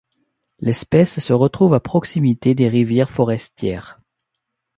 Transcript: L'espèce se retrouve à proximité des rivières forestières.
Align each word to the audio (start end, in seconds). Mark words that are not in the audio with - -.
L'espèce 0.61 1.19
se 1.19 1.31
retrouve 1.31 1.75
à 1.75 1.79
proximité 1.79 2.55
des 2.55 2.67
rivières 2.69 3.11
forestières. 3.11 4.01